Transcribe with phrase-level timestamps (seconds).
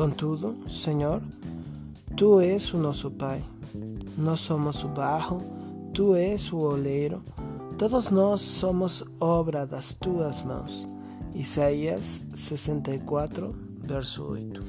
[0.00, 1.20] Contudo, Senhor,
[2.16, 3.44] Tu és o nosso Pai.
[4.16, 5.44] Nós somos o barro,
[5.92, 7.22] Tu és o oleiro.
[7.76, 10.88] Todos nós somos obra das Tuas mãos.
[11.34, 14.64] Isaías 64, verso 8.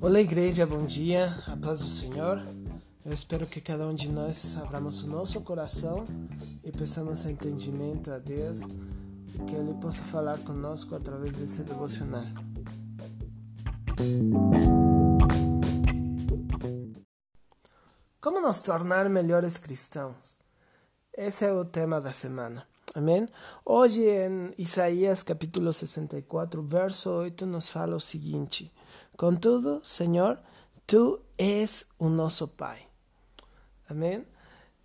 [0.00, 2.44] Olá, igreja, bom dia, a paz do Senhor.
[3.04, 6.04] Eu espero que cada um de nós abramos o nosso coração
[6.64, 8.64] e peçamos entendimento a Deus
[9.46, 12.43] que Ele possa falar conosco através desse devocional.
[18.20, 20.36] Como nos tornar melhores cristãos?
[21.12, 22.66] Esse é o tema da semana.
[22.94, 23.28] Amém?
[23.64, 28.72] Hoje em Isaías capítulo 64, verso 8, nos fala o seguinte:
[29.16, 30.38] Contudo, Senhor,
[30.86, 32.86] tu és o nosso Pai.
[33.88, 34.26] Amém?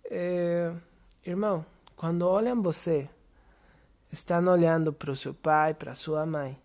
[0.04, 0.74] É,
[1.24, 1.64] irmão,
[1.96, 3.08] quando olham você,
[4.12, 6.60] estão olhando para o seu pai, para a sua mãe,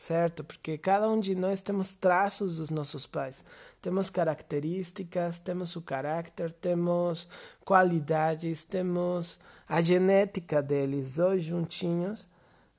[0.00, 0.42] certo?
[0.42, 3.44] Porque cada um de nós temos traços dos nossos pais.
[3.82, 7.28] Temos características, temos o caráter, temos
[7.64, 12.26] qualidades, temos a genética deles, dois juntinhos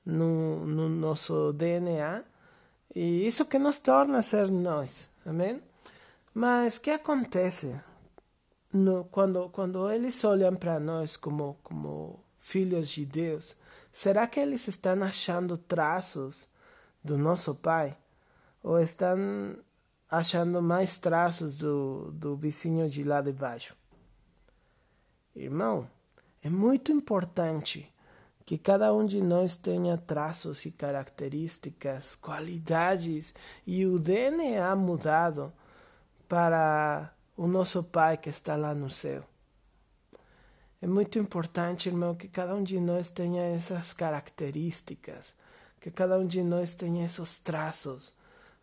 [0.04, 2.24] no, no nosso DNA.
[2.92, 5.08] E isso que nos torna ser nós.
[5.24, 5.62] Amém?
[6.34, 7.80] Mas que acontece
[8.72, 13.54] no, quando, quando eles olham para nós como, como filhos de Deus,
[13.92, 16.50] será que eles estão achando traços
[17.02, 17.96] do nosso Pai?
[18.62, 19.18] Ou estão
[20.10, 23.76] achando mais traços do, do vizinho de lá de baixo?
[25.34, 25.88] Irmão,
[26.44, 27.92] é muito importante
[28.44, 33.34] que cada um de nós tenha traços e características, qualidades
[33.66, 35.52] e o DNA mudado
[36.28, 39.24] para o nosso Pai que está lá no céu.
[40.80, 45.32] É muito importante, irmão, que cada um de nós tenha essas características,
[45.82, 48.14] que cada um de nós tenha esses traços.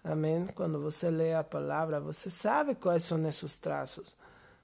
[0.03, 0.47] Amém?
[0.55, 4.15] Quando você lê a palavra, você sabe quais são esses traços.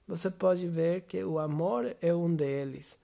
[0.07, 2.97] Você pode ver que o amor é um deles,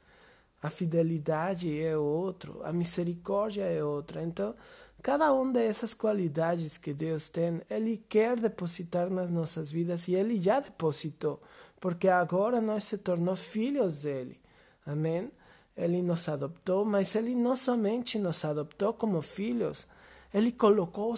[0.64, 4.24] a fidelidade é outro, a misericórdia é outra.
[4.24, 4.56] Então,
[5.02, 10.40] Cada uma dessas qualidades que Deus tem, Ele quer depositar nas nossas vidas e Ele
[10.40, 11.42] já depositou,
[11.80, 14.40] porque agora nós se tornou filhos dele.
[14.86, 15.32] Amém?
[15.76, 19.88] Ele nos adoptou, mas Ele não somente nos adoptou como filhos,
[20.34, 21.16] Ele colocou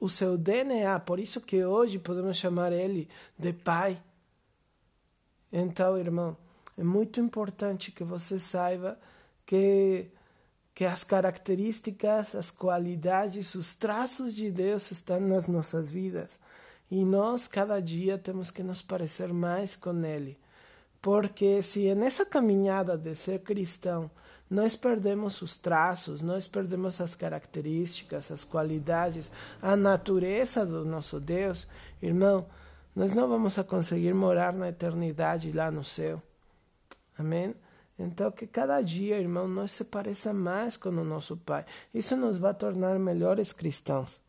[0.00, 3.08] o seu DNA, por isso que hoje podemos chamar Ele
[3.38, 4.02] de Pai.
[5.52, 6.36] Então, irmão,
[6.76, 8.98] é muito importante que você saiba
[9.44, 10.10] que
[10.76, 16.38] que as características, as qualidades, os traços de Deus estão nas nossas vidas.
[16.90, 20.38] E nós, cada dia, temos que nos parecer mais com Ele.
[21.06, 24.10] Porque se nessa caminhada de ser cristão
[24.50, 29.30] nós perdemos os traços, nós perdemos as características, as qualidades,
[29.62, 31.68] a natureza do nosso Deus,
[32.02, 32.44] irmão,
[32.92, 36.20] nós não vamos conseguir morar na eternidade lá no céu.
[37.16, 37.54] Amém?
[37.96, 41.64] Então, que cada dia, irmão, nós se pareça mais com o nosso Pai.
[41.94, 44.20] Isso nos vai tornar melhores cristãos.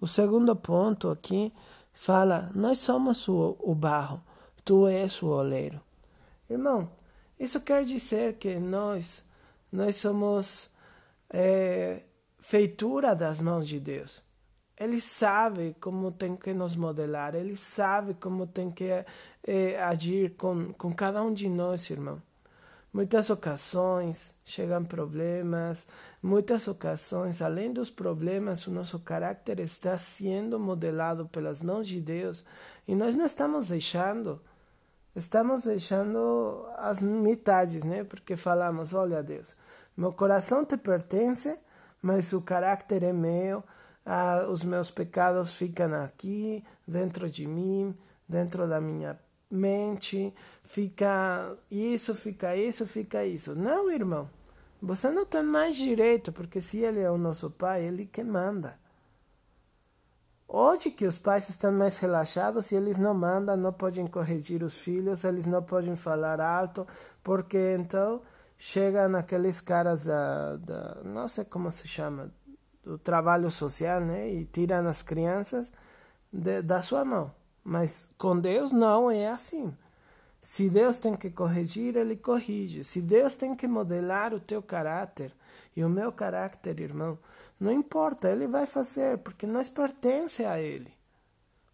[0.00, 1.52] O segundo ponto aqui
[1.92, 4.20] fala: nós somos o, o barro,
[4.68, 5.80] tu és o oleiro.
[6.50, 6.90] Irmão,
[7.40, 9.24] isso quer dizer que nós,
[9.72, 10.68] nós somos
[11.30, 12.02] é,
[12.38, 14.22] feitura das mãos de Deus.
[14.78, 18.90] Ele sabe como tem que nos modelar, ele sabe como tem que
[19.42, 22.20] é, agir com, com cada um de nós, irmão.
[22.92, 25.86] Muitas ocasiões chegam problemas,
[26.22, 32.44] muitas ocasiões, além dos problemas, o nosso caráter está sendo modelado pelas mãos de Deus
[32.86, 34.42] e nós não estamos deixando,
[35.18, 38.04] estamos deixando as metades, né?
[38.04, 39.56] Porque falamos: olha, Deus,
[39.96, 41.58] meu coração te pertence,
[42.00, 43.62] mas o caráter é meu,
[44.06, 47.96] ah, os meus pecados ficam aqui, dentro de mim,
[48.28, 49.18] dentro da minha
[49.50, 50.34] mente,
[50.64, 53.54] fica isso, fica isso, fica isso.
[53.54, 54.30] Não, irmão.
[54.80, 58.78] Você não tem mais direito, porque se ele é o nosso pai, ele que manda.
[60.50, 64.78] Hoje que os pais estão mais relaxados e eles não mandam, não podem corrigir os
[64.78, 66.86] filhos, eles não podem falar alto,
[67.22, 68.22] porque então
[68.56, 72.32] chegam aqueles caras da, da não sei como se chama,
[72.82, 74.30] do trabalho social, né?
[74.30, 75.70] E tiram as crianças
[76.32, 77.30] de, da sua mão.
[77.62, 79.76] Mas com Deus não é assim.
[80.40, 82.84] Se Deus tem que corrigir, Ele corrige.
[82.84, 85.30] Se Deus tem que modelar o teu caráter
[85.76, 87.18] e o meu caráter, irmão,
[87.60, 90.92] não importa, Ele vai fazer, porque nós pertence a Ele.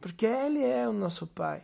[0.00, 1.62] Porque Ele é o nosso Pai.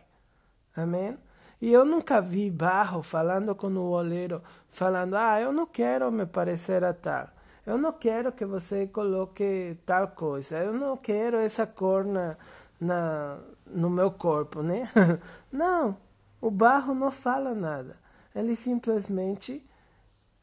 [0.75, 1.17] Amém?
[1.61, 6.25] E eu nunca vi barro falando com o oleiro, falando, ah, eu não quero me
[6.25, 7.27] parecer a tal.
[7.65, 10.57] Eu não quero que você coloque tal coisa.
[10.57, 12.35] Eu não quero essa cor na,
[12.79, 14.89] na, no meu corpo, né?
[15.51, 15.97] Não,
[16.41, 17.95] o barro não fala nada.
[18.33, 19.63] Ele simplesmente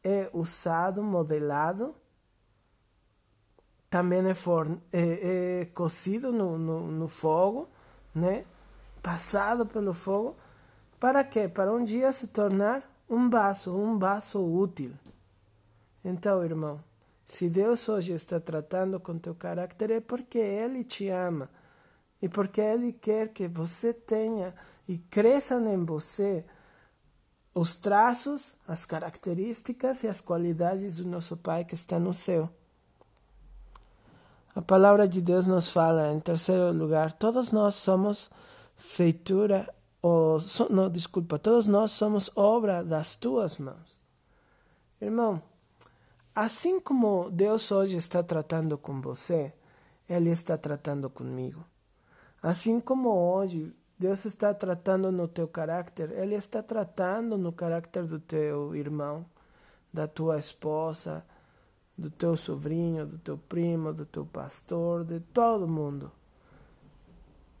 [0.01, 1.93] é usado, modelado,
[3.89, 7.67] também é, forn é, é cozido no, no, no fogo,
[8.13, 8.45] né?
[9.01, 10.35] Passado pelo fogo.
[10.99, 11.47] Para quê?
[11.47, 14.93] Para um dia se tornar um vaso, um vaso útil.
[16.03, 16.83] Então, irmão,
[17.25, 21.49] se Deus hoje está tratando com teu caráter é porque Ele te ama
[22.21, 24.53] e porque Ele quer que você tenha
[24.87, 26.45] e cresça em você
[27.53, 32.49] os traços, as características e as qualidades do nosso Pai que está no céu.
[34.55, 38.29] A palavra de Deus nos fala, em terceiro lugar, todos nós somos
[38.75, 43.99] feitura, ou, so, não, desculpa, todos nós somos obra das tuas mãos.
[44.99, 45.41] Irmão,
[46.33, 49.53] assim como Deus hoje está tratando com você,
[50.09, 51.63] Ele está tratando comigo.
[52.41, 58.19] Assim como hoje Deus está tratando no teu caráter, Ele está tratando no caráter do
[58.19, 59.25] teu irmão,
[59.93, 61.23] da tua esposa,
[61.99, 66.11] do teu sobrinho, do teu primo, do teu pastor, de todo mundo.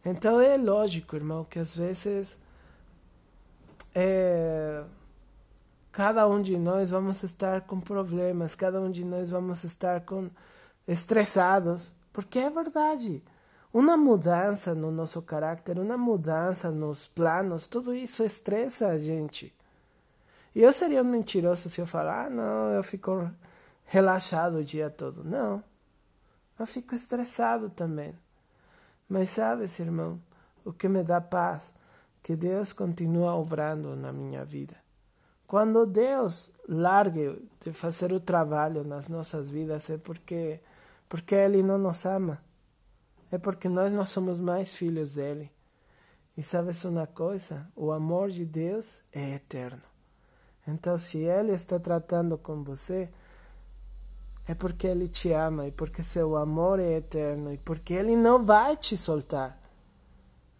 [0.03, 2.37] Então é lógico, irmão, que às vezes
[3.93, 4.83] é,
[5.91, 10.29] cada um de nós vamos estar com problemas, cada um de nós vamos estar com
[10.87, 13.21] estressados, porque é verdade.
[13.71, 19.53] Uma mudança no nosso caráter, uma mudança nos planos, tudo isso estressa a gente.
[20.55, 23.29] E eu seria um mentiroso se eu falar, ah, não, eu fico
[23.89, 25.23] relaxado o dia todo.
[25.23, 25.63] Não,
[26.57, 28.17] eu fico estressado também.
[29.09, 30.21] Mas sabes, irmão,
[30.63, 31.73] o que me dá paz?
[32.21, 34.75] Que Deus continua obrando na minha vida.
[35.47, 40.61] Quando Deus largue de fazer o trabalho nas nossas vidas é porque
[41.07, 42.39] porque Ele não nos ama
[43.31, 45.51] é porque nós não somos mais filhos dele.
[46.35, 47.67] E sabes uma coisa?
[47.75, 49.81] O amor de Deus é eterno.
[50.67, 53.11] Então, se Ele está tratando com você,
[54.49, 58.43] é porque Ele te ama e porque seu amor é eterno e porque Ele não
[58.43, 59.61] vai te soltar,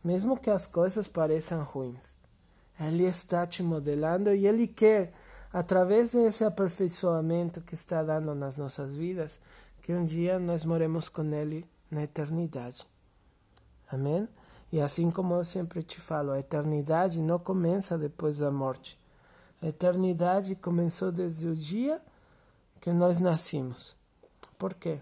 [0.04, 2.14] mesmo que as coisas pareçam ruins.
[2.80, 5.12] Ele está te modelando e Ele quer,
[5.52, 9.40] através desse aperfeiçoamento que está dando nas nossas vidas,
[9.82, 12.86] que um dia nós moremos com Ele na eternidade.
[13.92, 14.30] Amém?
[14.72, 19.00] E assim como eu sempre te falo, a eternidade não começa depois da morte.
[19.64, 22.00] A eternidade começou desde o dia
[22.80, 23.96] que nós nascemos.
[24.58, 25.00] Por quê?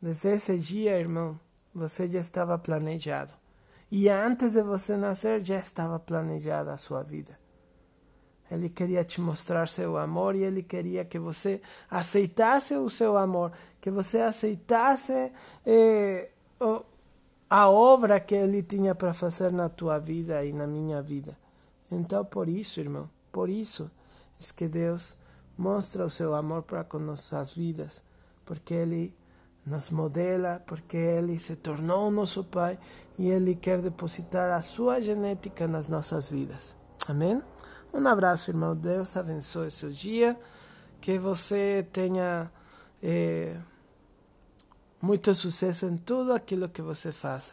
[0.00, 1.38] Desde esse dia, irmão,
[1.74, 3.32] você já estava planejado.
[3.90, 7.38] E antes de você nascer, já estava planejada a sua vida.
[8.50, 13.52] Ele queria te mostrar seu amor e ele queria que você aceitasse o seu amor,
[13.80, 15.32] que você aceitasse
[15.64, 16.30] eh,
[17.48, 21.38] a obra que ele tinha para fazer na tua vida e na minha vida.
[21.90, 23.90] Então, por isso, irmão, por isso
[24.40, 25.16] é que Deus
[25.56, 28.02] mostra o seu amor para com nossas vidas,
[28.44, 29.16] porque ele
[29.66, 32.78] nos modela, porque ele se tornou nosso Pai
[33.18, 36.76] e ele quer depositar a sua genética nas nossas vidas.
[37.08, 37.42] Amém?
[37.92, 38.76] Um abraço, irmão.
[38.76, 40.38] Deus abençoe seu dia.
[41.00, 42.50] Que você tenha
[43.02, 43.60] é,
[45.00, 47.52] muito sucesso em tudo aquilo que você faça.